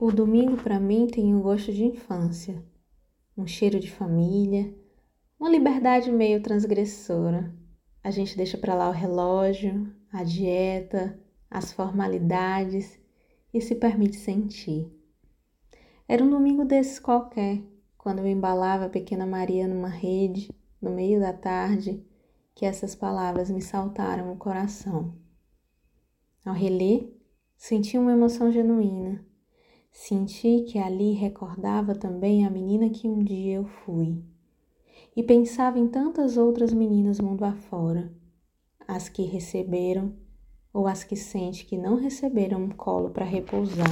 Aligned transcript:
O 0.00 0.12
domingo 0.12 0.56
para 0.56 0.78
mim 0.78 1.08
tem 1.08 1.34
um 1.34 1.42
gosto 1.42 1.72
de 1.72 1.84
infância, 1.84 2.64
um 3.36 3.48
cheiro 3.48 3.80
de 3.80 3.90
família, 3.90 4.72
uma 5.40 5.50
liberdade 5.50 6.08
meio 6.12 6.40
transgressora. 6.40 7.52
A 8.04 8.08
gente 8.12 8.36
deixa 8.36 8.56
para 8.56 8.76
lá 8.76 8.88
o 8.88 8.92
relógio, 8.92 9.92
a 10.12 10.22
dieta, 10.22 11.18
as 11.50 11.72
formalidades 11.72 12.96
e 13.52 13.60
se 13.60 13.74
permite 13.74 14.14
sentir. 14.14 14.88
Era 16.06 16.22
um 16.22 16.30
domingo 16.30 16.64
desses 16.64 17.00
qualquer, 17.00 17.60
quando 17.96 18.20
eu 18.20 18.28
embalava 18.28 18.84
a 18.84 18.88
pequena 18.88 19.26
Maria 19.26 19.66
numa 19.66 19.88
rede, 19.88 20.48
no 20.80 20.92
meio 20.92 21.18
da 21.18 21.32
tarde, 21.32 22.06
que 22.54 22.64
essas 22.64 22.94
palavras 22.94 23.50
me 23.50 23.60
saltaram 23.60 24.32
o 24.32 24.36
coração. 24.36 25.12
Ao 26.46 26.54
reler, 26.54 27.12
senti 27.56 27.98
uma 27.98 28.12
emoção 28.12 28.52
genuína 28.52 29.26
Senti 29.90 30.62
que 30.62 30.78
ali 30.78 31.12
recordava 31.12 31.94
também 31.94 32.46
a 32.46 32.50
menina 32.50 32.88
que 32.88 33.08
um 33.08 33.22
dia 33.22 33.56
eu 33.56 33.64
fui. 33.64 34.22
E 35.14 35.22
pensava 35.22 35.78
em 35.78 35.88
tantas 35.88 36.36
outras 36.36 36.72
meninas 36.72 37.20
mundo 37.20 37.44
afora, 37.44 38.12
as 38.86 39.08
que 39.08 39.22
receberam 39.22 40.14
ou 40.72 40.86
as 40.86 41.02
que 41.02 41.16
sente 41.16 41.64
que 41.64 41.76
não 41.76 41.96
receberam 41.96 42.62
um 42.62 42.70
colo 42.70 43.10
para 43.10 43.24
repousar. 43.24 43.90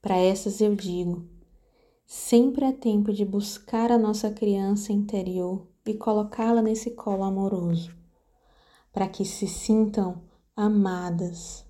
Para 0.00 0.16
essas 0.16 0.60
eu 0.60 0.74
digo: 0.74 1.28
sempre 2.06 2.64
é 2.64 2.72
tempo 2.72 3.12
de 3.12 3.24
buscar 3.24 3.92
a 3.92 3.98
nossa 3.98 4.30
criança 4.30 4.92
interior 4.92 5.66
e 5.84 5.94
colocá-la 5.94 6.62
nesse 6.62 6.92
colo 6.92 7.24
amoroso, 7.24 7.94
para 8.92 9.08
que 9.08 9.24
se 9.24 9.46
sintam 9.46 10.22
amadas. 10.56 11.66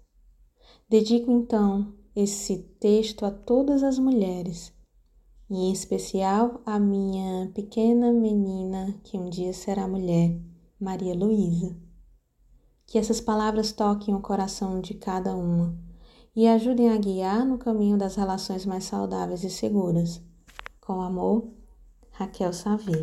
Dedico 0.89 1.31
então 1.31 1.98
esse 2.21 2.59
texto 2.81 3.25
a 3.25 3.31
todas 3.31 3.85
as 3.85 3.97
mulheres, 3.97 4.73
e 5.49 5.55
em 5.55 5.73
especial 5.73 6.61
a 6.67 6.77
minha 6.77 7.49
pequena 7.55 8.13
menina 8.13 8.93
que 9.05 9.17
um 9.17 9.31
dia 9.31 9.53
será 9.53 9.87
mulher, 9.87 10.37
Maria 10.81 11.15
Luísa. 11.15 11.77
Que 12.89 12.99
essas 12.99 13.21
palavras 13.21 13.71
toquem 13.71 14.17
o 14.17 14.21
coração 14.21 14.81
de 14.81 14.95
cada 14.95 15.37
uma 15.37 15.79
e 16.35 16.49
ajudem 16.49 16.91
a 16.91 16.97
guiar 16.97 17.47
no 17.47 17.57
caminho 17.57 17.97
das 17.97 18.17
relações 18.17 18.67
mais 18.67 18.83
saudáveis 18.83 19.45
e 19.45 19.51
seguras. 19.51 20.21
Com 20.81 21.01
amor, 21.01 21.49
Raquel 22.11 22.53
Savi. 22.53 23.01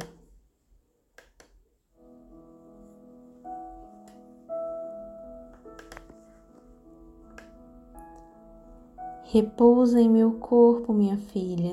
Repousa 9.28 10.00
em 10.00 10.08
meu 10.08 10.34
corpo, 10.34 10.94
minha 10.94 11.18
filha. 11.18 11.72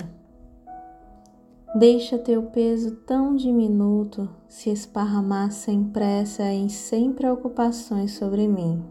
Deixa 1.75 2.17
teu 2.17 2.45
peso 2.45 2.97
tão 3.06 3.36
diminuto 3.36 4.27
se 4.48 4.70
esparramar 4.70 5.53
sem 5.53 5.84
pressa 5.84 6.50
e 6.50 6.70
sem 6.70 7.12
preocupações 7.12 8.12
sobre 8.12 8.48
mim. 8.48 8.83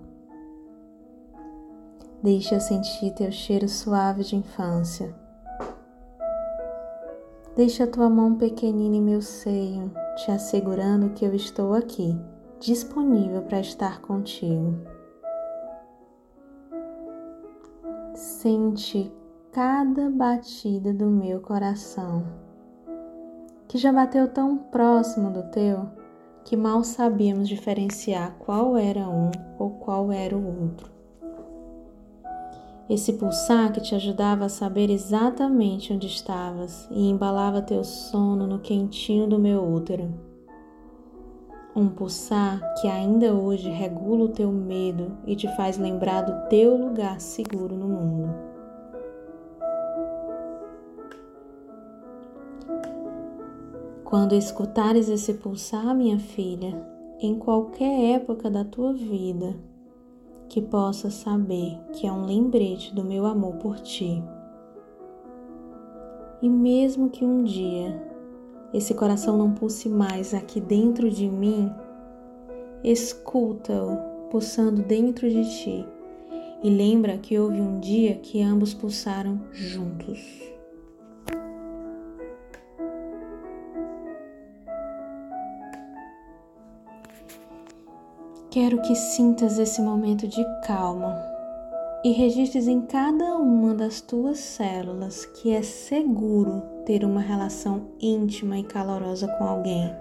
Deixa 2.22 2.54
eu 2.56 2.62
sentir 2.62 3.12
teu 3.16 3.32
cheiro 3.32 3.67
suave 3.67 4.23
de 4.23 4.36
infância. 4.36 5.12
Deixa 7.56 7.88
tua 7.88 8.12
mão 8.12 8.36
pequenina 8.36 8.95
em 8.95 9.02
meu 9.02 9.23
seio, 9.23 9.92
te 10.17 10.30
assegurando 10.30 11.09
que 11.09 11.26
eu 11.26 11.34
estou 11.34 11.73
aqui, 11.73 12.16
disponível 12.59 13.42
para 13.42 13.59
estar 13.59 14.02
contigo. 14.02 14.91
Sente 18.22 19.11
cada 19.52 20.08
batida 20.08 20.94
do 20.94 21.08
meu 21.08 21.41
coração, 21.41 22.23
que 23.67 23.80
já 23.80 23.91
bateu 23.91 24.27
tão 24.27 24.59
próximo 24.59 25.31
do 25.31 25.41
teu 25.50 25.89
que 26.45 26.55
mal 26.55 26.83
sabíamos 26.83 27.49
diferenciar 27.49 28.36
qual 28.37 28.77
era 28.77 29.09
um 29.09 29.32
ou 29.58 29.71
qual 29.71 30.11
era 30.11 30.37
o 30.37 30.61
outro. 30.61 30.92
Esse 32.87 33.14
pulsar 33.14 33.73
que 33.73 33.82
te 33.82 33.95
ajudava 33.95 34.45
a 34.45 34.49
saber 34.49 34.92
exatamente 34.92 35.92
onde 35.92 36.05
estavas 36.05 36.88
e 36.92 37.09
embalava 37.09 37.59
teu 37.59 37.83
sono 37.83 38.45
no 38.45 38.59
quentinho 38.59 39.26
do 39.26 39.39
meu 39.39 39.67
útero 39.67 40.30
um 41.76 41.87
pulsar 41.87 42.61
que 42.76 42.87
ainda 42.87 43.33
hoje 43.33 43.70
regula 43.70 44.26
o 44.26 44.30
teu 44.30 44.52
medo 44.52 45.11
e 45.26 45.36
te 45.36 45.48
faz 45.55 45.77
lembrar 45.77 46.21
do 46.21 46.49
teu 46.49 46.76
lugar 46.76 47.21
seguro 47.21 47.76
no 47.76 47.87
mundo. 47.87 48.52
Quando 54.04 54.36
escutares 54.36 55.08
esse 55.08 55.36
pulsar, 55.36 55.95
minha 55.95 56.20
filha, 56.20 56.86
em 57.17 57.39
qualquer 57.39 58.15
época 58.15 58.49
da 58.49 58.65
tua 58.65 58.92
vida, 58.92 59.55
que 60.49 60.61
possas 60.61 61.14
saber 61.14 61.80
que 61.93 62.05
é 62.05 62.11
um 62.11 62.26
lembrete 62.26 62.93
do 62.93 63.05
meu 63.05 63.26
amor 63.26 63.55
por 63.55 63.80
ti. 63.80 64.21
E 66.42 66.49
mesmo 66.49 67.09
que 67.09 67.23
um 67.23 67.43
dia 67.43 68.11
esse 68.73 68.93
coração 68.93 69.37
não 69.37 69.54
pulse 69.54 69.89
mais 69.89 70.33
aqui 70.33 70.61
dentro 70.61 71.09
de 71.09 71.27
mim, 71.27 71.71
escuta-o 72.83 73.98
pulsando 74.30 74.82
dentro 74.82 75.30
de 75.30 75.43
ti 75.59 75.86
e 76.64 76.70
lembra 76.70 77.17
que 77.17 77.37
houve 77.37 77.59
um 77.59 77.80
dia 77.80 78.15
que 78.15 78.42
ambos 78.42 78.73
pulsaram 78.73 79.42
juntos. 79.52 80.20
Quero 88.49 88.82
que 88.82 88.95
sintas 88.95 89.58
esse 89.58 89.82
momento 89.82 90.27
de 90.27 90.43
calma 90.65 91.17
e 92.03 92.11
registres 92.11 92.67
em 92.67 92.82
cada 92.82 93.38
uma 93.38 93.73
das 93.73 94.02
tuas 94.02 94.39
células 94.39 95.26
que 95.26 95.52
é 95.52 95.61
seguro 95.61 96.61
ter 96.86 97.03
uma 97.03 97.21
relação 97.21 97.87
íntima 97.99 98.58
e 98.58 98.64
calorosa 98.64 99.27
com 99.27 99.43
alguém. 99.43 99.93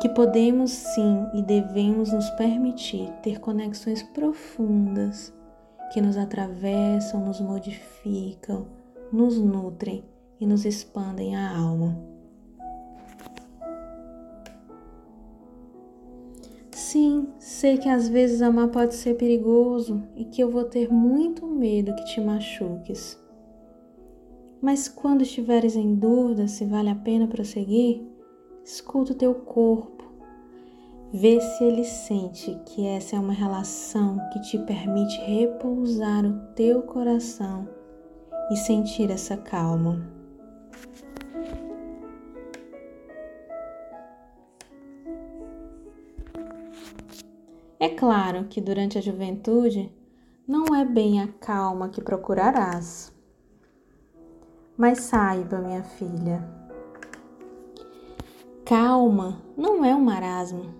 Que 0.00 0.08
podemos 0.08 0.70
sim 0.70 1.26
e 1.34 1.42
devemos 1.42 2.12
nos 2.12 2.28
permitir 2.30 3.10
ter 3.22 3.38
conexões 3.38 4.02
profundas 4.02 5.32
que 5.92 6.00
nos 6.00 6.16
atravessam, 6.16 7.24
nos 7.26 7.40
modificam, 7.40 8.66
nos 9.12 9.38
nutrem 9.38 10.04
e 10.40 10.46
nos 10.46 10.64
expandem 10.64 11.36
a 11.36 11.56
alma. 11.56 12.10
Sim, 16.70 17.28
sei 17.38 17.76
que 17.78 17.88
às 17.88 18.08
vezes 18.08 18.42
amar 18.42 18.68
pode 18.68 18.94
ser 18.94 19.14
perigoso 19.14 20.02
e 20.16 20.24
que 20.24 20.42
eu 20.42 20.50
vou 20.50 20.64
ter 20.64 20.92
muito 20.92 21.46
medo 21.46 21.94
que 21.94 22.04
te 22.04 22.20
machuques. 22.20 23.16
Mas 24.60 24.88
quando 24.88 25.22
estiveres 25.22 25.74
em 25.74 25.94
dúvida 25.94 26.46
se 26.46 26.66
vale 26.66 26.90
a 26.90 26.94
pena 26.94 27.26
prosseguir, 27.26 28.02
escuta 28.62 29.12
o 29.12 29.16
teu 29.16 29.34
corpo. 29.34 30.04
Vê 31.12 31.40
se 31.40 31.64
ele 31.64 31.84
sente 31.84 32.54
que 32.66 32.86
essa 32.86 33.16
é 33.16 33.18
uma 33.18 33.32
relação 33.32 34.18
que 34.32 34.40
te 34.42 34.58
permite 34.58 35.18
repousar 35.22 36.24
o 36.24 36.54
teu 36.54 36.82
coração 36.82 37.68
e 38.50 38.56
sentir 38.56 39.10
essa 39.10 39.36
calma. 39.36 40.06
É 47.80 47.88
claro 47.88 48.44
que 48.44 48.60
durante 48.60 48.98
a 48.98 49.00
juventude 49.00 49.90
não 50.46 50.76
é 50.76 50.84
bem 50.84 51.22
a 51.22 51.28
calma 51.28 51.88
que 51.88 52.02
procurarás. 52.02 53.10
Mas 54.80 55.00
saiba, 55.00 55.58
minha 55.58 55.82
filha, 55.82 56.42
calma 58.64 59.36
não 59.54 59.84
é 59.84 59.94
um 59.94 60.00
marasmo, 60.00 60.74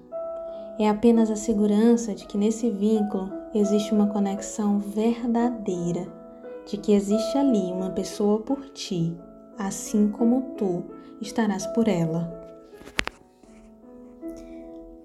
é 0.79 0.88
apenas 0.88 1.31
a 1.31 1.37
segurança 1.37 2.14
de 2.14 2.26
que 2.26 2.38
nesse 2.38 2.70
vínculo 2.70 3.31
existe 3.55 3.93
uma 3.93 4.06
conexão 4.06 4.79
verdadeira, 4.79 6.11
de 6.64 6.79
que 6.79 6.94
existe 6.94 7.37
ali 7.37 7.70
uma 7.75 7.91
pessoa 7.91 8.38
por 8.38 8.70
ti, 8.70 9.14
assim 9.58 10.08
como 10.08 10.55
tu 10.56 10.82
estarás 11.20 11.67
por 11.67 11.87
ela. 11.87 12.32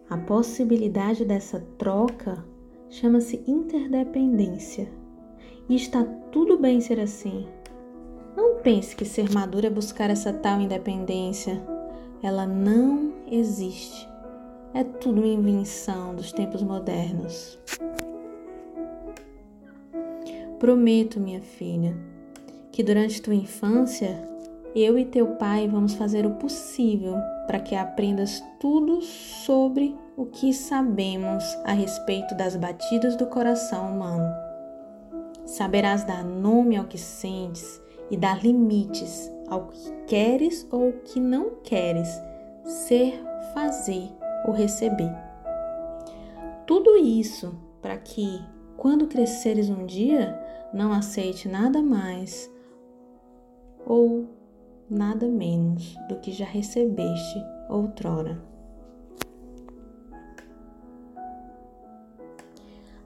A 0.10 0.16
possibilidade 0.20 1.26
dessa 1.26 1.60
troca 1.78 2.46
chama-se 2.90 3.44
interdependência. 3.46 4.88
E 5.68 5.76
está 5.76 6.02
tudo 6.32 6.58
bem 6.58 6.80
ser 6.80 7.02
assim. 7.02 7.46
Pense 8.66 8.96
que 8.96 9.06
ser 9.06 9.32
madura 9.32 9.68
é 9.68 9.70
buscar 9.70 10.10
essa 10.10 10.34
tal 10.34 10.60
independência. 10.60 11.62
Ela 12.24 12.48
não 12.48 13.14
existe. 13.30 14.10
É 14.74 14.84
tudo 14.84 15.22
uma 15.22 15.28
invenção 15.28 16.16
dos 16.16 16.32
tempos 16.32 16.64
modernos. 16.64 17.60
Prometo, 20.58 21.20
minha 21.20 21.42
filha, 21.42 21.96
que 22.72 22.82
durante 22.82 23.22
tua 23.22 23.36
infância 23.36 24.28
eu 24.76 24.98
e 24.98 25.06
teu 25.06 25.28
pai 25.36 25.68
vamos 25.68 25.94
fazer 25.94 26.26
o 26.26 26.32
possível 26.32 27.18
para 27.46 27.60
que 27.60 27.76
aprendas 27.76 28.44
tudo 28.60 29.00
sobre 29.04 29.96
o 30.18 30.26
que 30.26 30.52
sabemos 30.52 31.44
a 31.66 31.72
respeito 31.72 32.34
das 32.34 32.56
batidas 32.56 33.16
do 33.16 33.28
coração 33.28 33.92
humano. 33.92 34.34
Saberás 35.46 36.04
dar 36.04 36.24
nome 36.24 36.76
ao 36.76 36.86
que 36.86 36.98
sentes 36.98 37.85
e 38.10 38.18
dar 38.18 38.44
limites 38.44 39.32
ao 39.48 39.68
que 39.68 39.92
queres 40.08 40.68
ou 40.72 40.92
que 40.92 41.20
não 41.20 41.56
queres 41.64 42.10
ser, 42.64 43.24
fazer 43.54 44.10
ou 44.46 44.54
receber. 44.54 45.12
Tudo 46.66 46.98
isso 46.98 47.56
para 47.82 47.98
que, 47.98 48.42
quando 48.78 49.08
cresceres 49.08 49.70
um 49.70 49.86
dia, 49.86 50.40
não 50.74 50.92
aceite 50.92 51.48
nada 51.48 51.82
mais 51.82 52.52
ou 53.86 54.28
nada 54.90 55.28
menos 55.28 55.96
do 56.10 56.16
que 56.18 56.32
já 56.32 56.46
recebeste 56.46 57.40
outrora. 57.70 58.42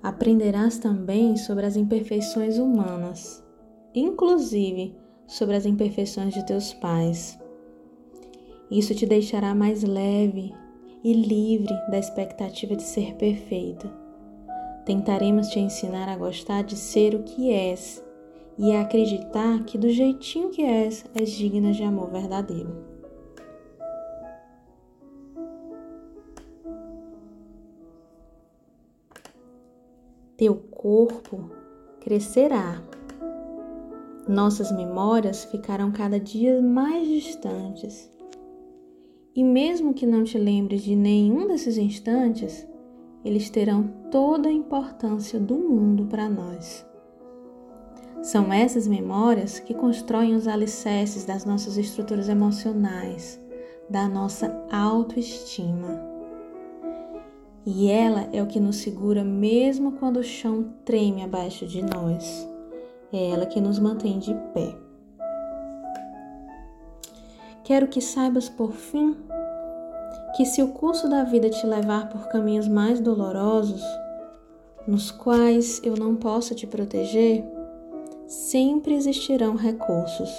Aprenderás 0.02 0.78
também 0.78 1.36
sobre 1.36 1.66
as 1.66 1.76
imperfeições 1.76 2.58
humanas, 2.58 3.44
inclusive 4.00 4.96
sobre 5.28 5.56
as 5.56 5.66
imperfeições 5.66 6.34
de 6.34 6.46
teus 6.46 6.74
pais. 6.74 7.40
Isso 8.72 8.94
te 8.96 9.06
deixará 9.06 9.54
mais 9.54 9.84
leve 9.84 10.54
e 11.04 11.14
livre 11.14 11.74
da 11.90 11.98
expectativa 11.98 12.76
de 12.76 12.84
ser 12.84 13.16
perfeita. 13.16 13.92
Tentaremos 14.86 15.48
te 15.50 15.60
ensinar 15.60 16.10
a 16.10 16.18
gostar 16.18 16.64
de 16.64 16.76
ser 16.76 17.16
o 17.16 17.24
que 17.24 17.52
és 17.52 18.04
e 18.58 18.74
a 18.74 18.82
acreditar 18.82 19.64
que 19.64 19.78
do 19.78 19.90
jeitinho 19.90 20.50
que 20.50 20.64
és, 20.64 21.06
és 21.16 21.32
digna 21.32 21.72
de 21.72 21.84
amor 21.84 22.10
verdadeiro. 22.12 22.90
Teu 30.36 30.56
corpo 30.56 31.52
crescerá. 32.00 32.82
Nossas 34.30 34.72
memórias 34.72 35.44
ficarão 35.46 35.92
cada 35.92 36.20
dia 36.20 36.62
mais 36.62 37.08
distantes. 37.08 38.12
E 39.36 39.44
mesmo 39.44 39.92
que 39.92 40.06
não 40.06 40.24
te 40.24 40.38
lembres 40.38 40.84
de 40.84 40.96
nenhum 40.96 41.48
desses 41.48 41.80
instantes, 41.80 42.68
eles 43.26 43.50
terão 43.50 43.92
toda 44.12 44.48
a 44.48 44.52
importância 44.52 45.40
do 45.40 45.56
mundo 45.56 46.06
para 46.06 46.30
nós. 46.30 46.86
São 48.22 48.54
essas 48.54 48.86
memórias 48.88 49.60
que 49.60 49.74
constroem 49.74 50.36
os 50.36 50.48
alicerces 50.48 51.26
das 51.26 51.44
nossas 51.44 51.76
estruturas 51.76 52.30
emocionais, 52.30 53.44
da 53.90 54.08
nossa 54.08 54.64
autoestima. 54.72 56.00
E 57.66 57.90
ela 57.90 58.30
é 58.32 58.44
o 58.44 58.48
que 58.48 58.60
nos 58.60 58.76
segura 58.76 59.24
mesmo 59.24 59.94
quando 59.94 60.18
o 60.18 60.24
chão 60.24 60.72
treme 60.86 61.24
abaixo 61.24 61.66
de 61.66 61.82
nós. 61.82 62.48
É 63.12 63.32
ela 63.32 63.46
que 63.46 63.60
nos 63.60 63.80
mantém 63.80 64.20
de 64.20 64.34
pé. 64.54 64.76
Quero 67.64 67.88
que 67.88 68.02
saibas, 68.02 68.50
por 68.50 68.72
fim, 68.72 69.16
que 70.36 70.46
se 70.46 70.62
o 70.62 70.70
curso 70.70 71.08
da 71.08 71.24
vida 71.24 71.50
te 71.50 71.66
levar 71.66 72.10
por 72.10 72.28
caminhos 72.28 72.68
mais 72.68 73.00
dolorosos, 73.00 73.84
nos 74.88 75.12
quais 75.12 75.82
eu 75.84 75.96
não 75.96 76.16
posso 76.16 76.56
te 76.56 76.66
proteger, 76.66 77.46
sempre 78.28 78.96
existirão 78.96 79.56
recursos. 79.56 80.30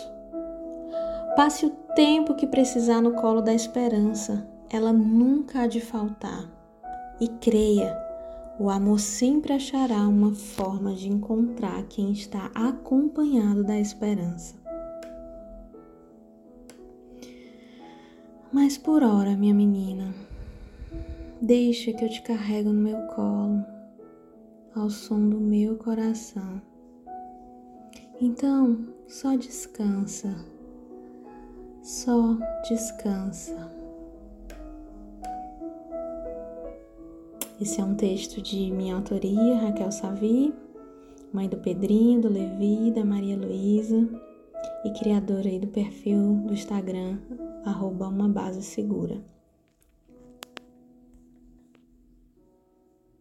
Passe 1.36 1.66
o 1.66 1.70
tempo 1.94 2.34
que 2.34 2.46
precisar 2.46 3.00
no 3.00 3.12
colo 3.12 3.40
da 3.40 3.54
esperança, 3.54 4.46
ela 4.68 4.92
nunca 4.92 5.62
há 5.62 5.66
de 5.66 5.80
faltar. 5.80 6.48
E 7.20 7.28
creia, 7.28 7.96
o 8.60 8.70
amor 8.70 9.00
sempre 9.00 9.52
achará 9.52 10.06
uma 10.06 10.32
forma 10.32 10.94
de 10.94 11.08
encontrar 11.08 11.82
quem 11.88 12.12
está 12.12 12.52
acompanhado 12.54 13.64
da 13.64 13.76
esperança. 13.80 14.54
Mas 18.52 18.78
por 18.78 19.02
hora, 19.02 19.36
minha 19.36 19.54
menina, 19.54 20.14
deixa 21.40 21.92
que 21.92 22.04
eu 22.04 22.08
te 22.08 22.22
carrego 22.22 22.72
no 22.72 22.80
meu 22.80 23.00
colo, 23.08 23.64
ao 24.76 24.88
som 24.88 25.28
do 25.28 25.40
meu 25.40 25.76
coração 25.76 26.60
então, 28.22 28.86
só 29.08 29.34
descansa, 29.34 30.44
só 31.82 32.36
descansa. 32.68 33.79
Esse 37.60 37.78
é 37.78 37.84
um 37.84 37.94
texto 37.94 38.40
de 38.40 38.70
minha 38.70 38.94
autoria, 38.94 39.58
Raquel 39.58 39.92
Savi, 39.92 40.54
mãe 41.30 41.46
do 41.46 41.58
Pedrinho, 41.58 42.22
do 42.22 42.28
Levi, 42.28 42.90
da 42.90 43.04
Maria 43.04 43.36
Luísa 43.36 44.08
e 44.82 44.90
criadora 44.98 45.46
aí 45.46 45.58
do 45.58 45.66
perfil 45.66 46.36
do 46.46 46.54
Instagram, 46.54 47.18
arroba 47.66 48.08
uma 48.08 48.30
base 48.30 48.62
segura. 48.62 49.20